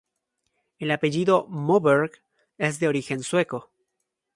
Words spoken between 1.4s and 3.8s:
"Moberg" es de origen sueco.